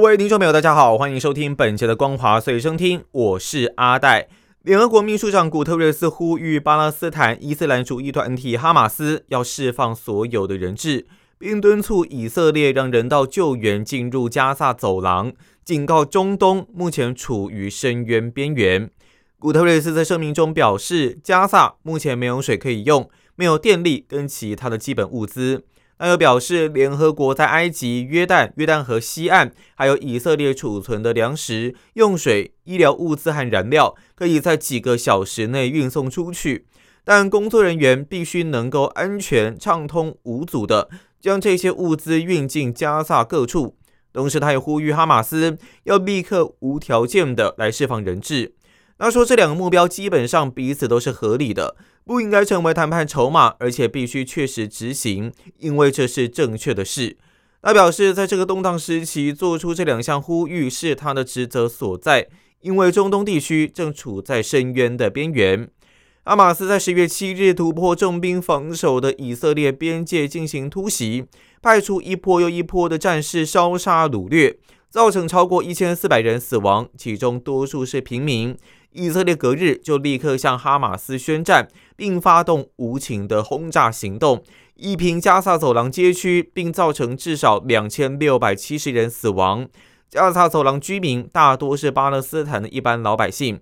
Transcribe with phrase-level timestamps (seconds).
[0.00, 4.28] 各位听众朋友，大家好，欢迎收听本节的《光华随身听》，我是阿戴。
[4.62, 11.06] 联合国秘书长古特瑞斯呼吁巴勒斯坦伊斯兰主义团体哈马斯要释放所有的人质，
[11.38, 15.34] 并敦促以色列让人道救援进入加萨走廊，
[15.66, 18.88] 警告中东目前处于深渊边缘。
[19.38, 25.64] 古特瑞斯在声明中表示，加萨目前没有水可以用，没有电力跟其他的基本物资。
[26.00, 36.64] 他又表示，联合国在埃及、约旦、约旦河西岸，还有以色列储存的粮食、用水、医疗物资和燃料，可以在几个小时内运送出去，
[37.04, 40.88] 但工作人员必须能够安全、畅通无阻的
[41.20, 43.76] 将这些物资运进加萨各处。
[44.10, 48.54] 同时，他也呼吁哈马斯要立刻无条件的来释放人质。
[49.00, 51.74] 他说，这两个目标基本上彼此都是合理的。
[52.04, 57.16] 不应该成为谈判筹码，而且必须确实执行，因为这是正确的事。
[57.62, 62.28] 他表示，在这个动荡时期做出这两项呼吁是他的职责所在，
[62.60, 65.70] 因为中东地区正处在深渊的边缘。
[66.24, 71.24] 阿马斯在十月七日突破重兵防守的以色列边界进行突袭，
[71.62, 74.58] 派出一波又一波的战士烧杀掳掠，
[74.90, 78.56] 造成超过一千四百人死亡，其中多数是平民。
[78.92, 84.42] 以色列隔日就立刻向哈马斯宣战，并发动无情的轰炸行动，
[84.74, 89.68] 一平加萨走廊街区，并造成至少两千六百七十人死亡。
[90.08, 93.60] 加萨走廊居民大多是巴勒斯坦的一般老百姓。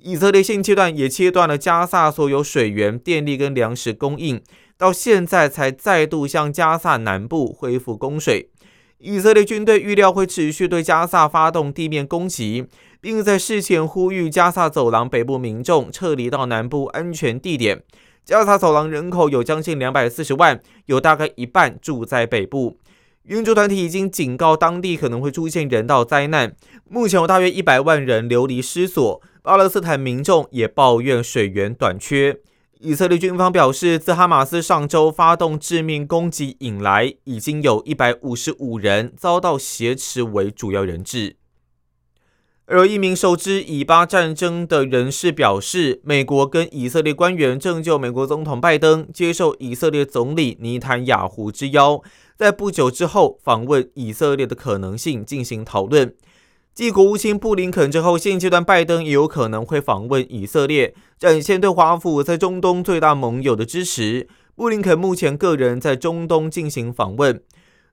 [0.00, 4.42] 以色列现阶段也切断了加萨所有水源、电力跟粮食供应，
[4.76, 8.50] 到现在才再度向加萨南部恢复供水。
[8.98, 12.66] 以色列军队预料会持续对加萨发动地面攻击。
[13.04, 17.82] 并在事前呼吁加萨走廊北部民众撤离到南部安全地点。
[18.24, 22.78] 加萨走廊人口有将近两百四十万，有大概一半住在北部。
[23.24, 26.56] 援助团体已经警告当地可能会出现人道灾难。
[26.88, 29.20] 目前有大约一百万人流离失所。
[29.42, 32.38] 巴勒斯坦民众也抱怨水源短缺。
[32.80, 41.36] 以色列军方表示，自哈马斯上周发动致命攻击以来，已经有一百五十五人遭到挟持为主要人质。
[42.66, 52.00] 而一名熟知以巴战争的人士表示，美国跟以色列官员正就美国总统拜登接受以色列总理尼坦雅胡之邀，
[52.38, 56.14] 在不久之后访问以色列的可能性进行讨论。
[56.72, 64.26] 继国务卿布林肯之后，现阶段拜登也有可能会访问以色列，展现对华府在中东最大盟友的支持。
[64.56, 67.42] 布林肯目前个人在中东进行访问。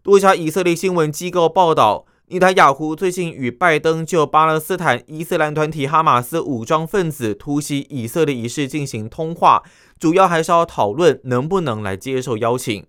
[0.02, 2.06] 多家以色列新闻机构报道。
[2.32, 9.64] 尼塔雅胡最近与拜登就巴勒斯坦伊斯兰团体哈马斯武装分子突袭以色列一事进行通话，
[10.00, 12.86] 主要还是要讨论能不能来接受邀请。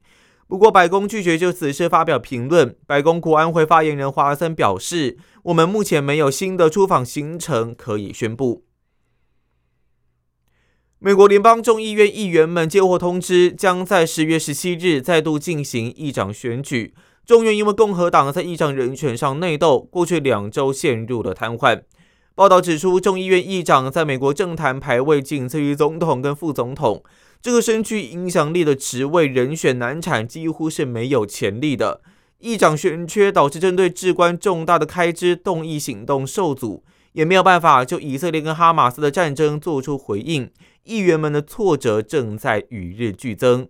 [0.47, 2.77] 不过，白宫拒绝就此事发表评论。
[2.87, 8.65] 白宫国安会发言人华森表示：“我们目前没有新的出访行程可以宣布。”
[11.01, 16.95] 美国联邦众议院议员们接获通知，将在十月十七日再度进行议长选举。
[17.25, 21.83] 众院因为共和党在议长人选上内斗，过去两周陷入了瘫痪。
[22.35, 27.05] 报道指出，众议院议长在美国政坛排位仅次于总统跟副总统，
[27.41, 32.01] 这个身具影响力的职位人选难产，几乎是没有潜力的。
[32.39, 40.51] 议长选缺导致针对至关重大的开支动议行动受阻，也没有办法就以色列跟哈马斯的战争做出回应。
[40.83, 43.69] 议员们的挫折正在与日俱增。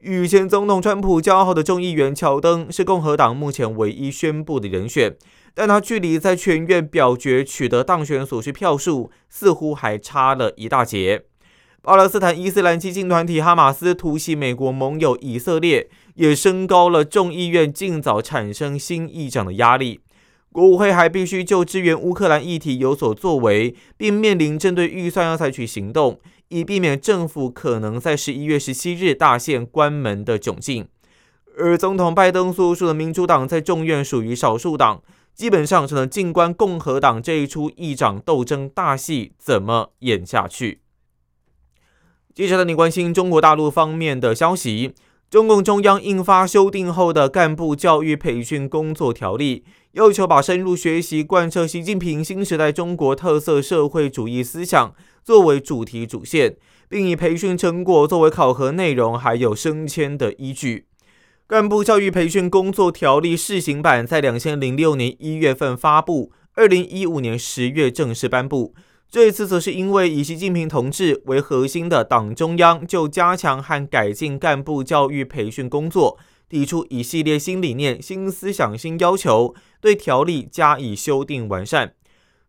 [0.00, 5.14] 与前总统川普交好的众议员乔登是共和党目前唯一宣布的人选，
[5.54, 11.24] 但他距离在全院表决取得当选所需票数似乎还差了一大截。
[11.82, 20.00] 巴勒斯坦伊斯兰激进团体哈马斯突袭美国盟友以色列，也升高了众议院尽早产生新议长的压力。
[20.52, 26.18] 国务会还必须就支援乌克兰议题有所作为，并面临针对预算要采取行动。
[26.50, 30.88] 以避免政府可能在十一月十七日大限关门的窘境，
[31.56, 35.00] 而总统拜登所属的民主党在众院属于少数党，
[35.32, 40.80] 基本上只能静观共和党这一出议长斗争大戏怎么演下去。
[42.34, 44.94] 接下来，你关心中国大陆方面的消息。
[45.30, 49.64] 中共中央印发修订后的干部教育培训工作条例，
[49.94, 54.94] 要求把深入学习贯彻习近平新时代中国特色社会主义思想
[55.24, 56.56] 作为主题主线，
[56.88, 60.86] 并以培训成果作为考核内容，还有升迁的依据。
[61.48, 68.72] 干部教育培训工作条例试行版在两千零六年一月份发布，二零一五年十月正式颁布。
[69.10, 76.16] 这次则是因为以习近平同志为核心的党中央就加强和改进干部教育培训工作。
[76.50, 81.94] 提出一系列新理念、新思想、新要求，对条例加以修订完善。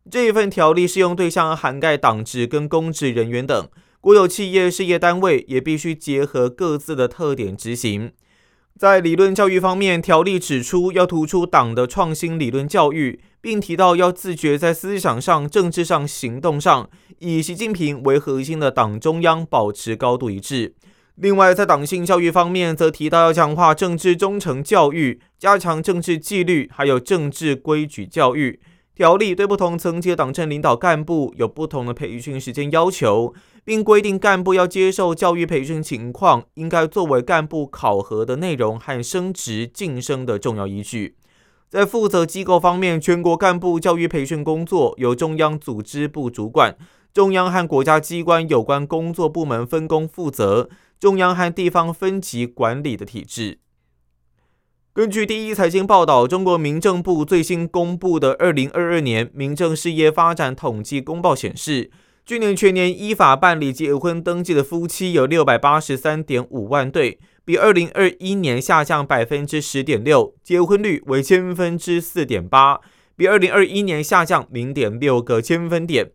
[0.09, 3.69] 这一份条例适用对象涵盖党职跟公职人员等，
[4.01, 8.11] 国有企业、事业单位也必须结合各自的特点执行。
[8.75, 16.89] 在理论教育方面，条例指出要突出党的创新理论教育，并提到要自觉在思想上、政治上、行动上，
[17.19, 20.73] 以习近平为核心的党中央保持高度一致。
[21.21, 28.59] 另外，在党性教育方面，则提到要强化政治忠诚教育，加强政治纪律，还有政治规矩教育。
[28.95, 41.17] 条例对不同层级的党政领导干部有不同的培训时间要求，并规定干部要接受教育培训情况应该作为干部考核的内容和升职晋升的重要依据。
[41.69, 46.75] 在负责机构方面，全国干部教育培训工作由中央组织部主管，
[47.13, 50.67] 中央和国家机关有关工作部门分工负责。
[51.01, 53.57] 中央和地方分级管理的体制。
[54.93, 61.89] 根据第一财经报道，中国民政部最新公布的二零二二年民政事业发展统计公报显示，
[62.23, 72.79] 去年全年依法办理结婚登记的夫妻有六百八十三点五万对，比二零二一年下降百分之十点六，结婚率为千分之四点八，
[73.15, 76.11] 比二零二一年下降零点六个千分点。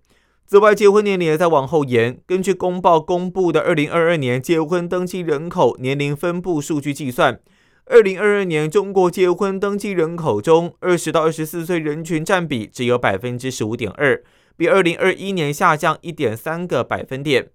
[0.48, 2.20] 此外，结婚年龄也在往后延。
[2.24, 7.40] 根据公报公布的二零二二年结婚登记人口年龄分布数据计算，
[7.86, 14.22] 二零二二年中国结婚登记人口中，二十到二十四岁人群占比只有百分之十五点二，
[14.56, 17.48] 比二零二一年下降一点三个百分点。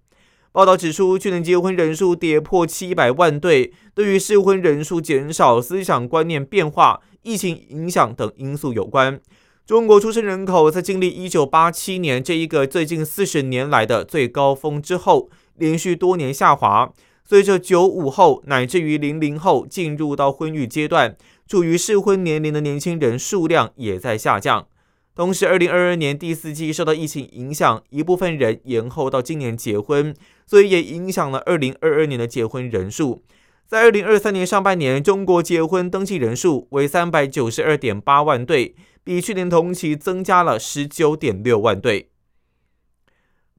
[0.51, 9.21] 报道指出，去年结婚人数跌破七百万对，对于适婚人数减少、思想观念变化、疫情影响等因素有关。
[9.65, 16.91] 中国出生人口在经历一九八七年这一个最近四十年来的最高峰之后，连续多年下滑。
[17.23, 21.15] 随着九五后乃至于零零后进入到婚育阶段，
[21.47, 24.67] 处于适婚年龄的年轻人数量也在下降。
[25.15, 30.13] 同时，二零二二年第四季受到疫情影响，一部分人延后到今年结婚，
[30.47, 33.21] 所以也影响了二零二二年的结婚人数。
[33.71, 38.75] 在二零二三年上半年，中国结婚登记人数为三百九十二点八万对。
[39.01, 42.09] 比去年同期增加了十九点六万对。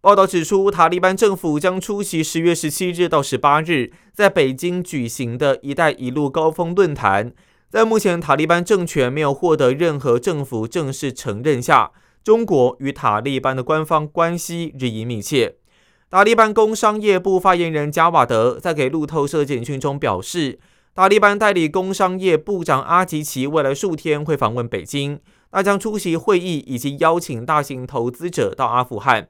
[0.02, 7.32] 报道指出，塔利班政府将出席十月十七日到十八日在北京举行的一带一路高峰论坛。
[7.70, 11.90] 在目前塔利班政权没有获得任何政府正式承认下，
[12.22, 15.54] 中国与塔利班的官方关系日益密切。
[16.12, 20.60] 塔利班工商业部发言人加瓦德在给路透社简讯中表示。
[20.94, 25.18] 塔利班代理工商业部长阿吉奇未来数天会访问北京，
[25.50, 29.26] 他将出席会议以及邀请大型投资者到阿富汗。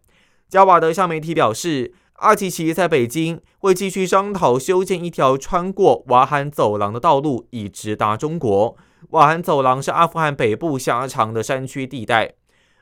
[0.48, 8.76] 加瓦德向媒体表示，阿吉奇在北京会继续商讨修建一条穿过瓦罕走廊的道路，以直达中国。
[9.10, 12.34] 瓦罕走廊是阿富汗北部狭长的山区地带。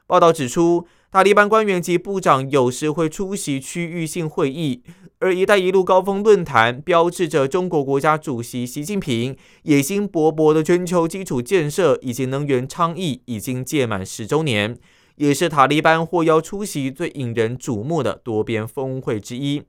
[0.07, 4.85] 报道指出，塔利班官员及部长有时会出席区域性会议。
[5.19, 14.79] 而“一带一路”高峰论坛标志着中国国家主席习近平野心勃勃的全球基础建设以及能源倡议已经届满十周年，
[15.17, 19.65] 也是塔利班获邀出席最引人瞩目的多边峰会之一。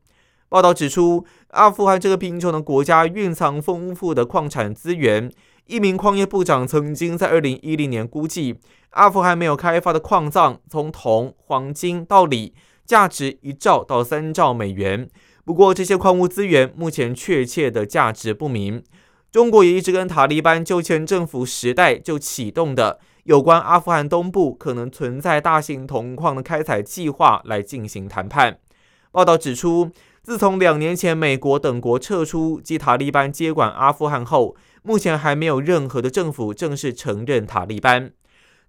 [0.48, 5.32] 报道指出，阿富汗这个贫穷的国家蕴藏丰富的矿产资源。
[5.68, 8.56] 一名矿业部长曾经在2010年估计，
[8.92, 12.54] 阿富汗没有开发的矿藏从铜、黄金到锂，
[12.86, 15.10] 价值一兆到三兆美元。
[15.46, 18.84] 不过，这些矿物资源目前确切的价值不明。
[19.32, 28.60] 中国也一直跟塔利班就前政府时代就启动的有关阿富汗东部可能存在大型铜矿的开采计划来进行谈判。
[29.12, 29.90] 报道指出，
[30.22, 38.12] 自从两年前美国等国撤出及塔利班接管阿富汗后，目前还没有任何的政府正式承认塔利班。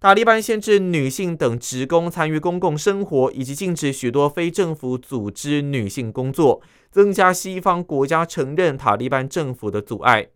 [0.03, 10.27] 塔利班限制女性等职工参与公共生活，以及禁止许多非政府组织女性工作，增加西方国家承认塔利班政府的阻碍。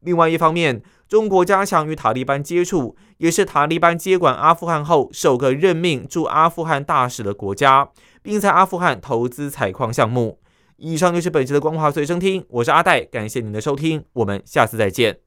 [0.00, 7.90] 另外一方面，中国加强与塔利班接触，也是塔利班接管阿富汗后首个任命驻阿富汗大使的国家，
[8.24, 10.40] 并在阿富汗投资采矿项目。
[10.78, 15.21] 以上就是本期的光华随身听，我是阿戴，感谢您的收听，我们下次再见。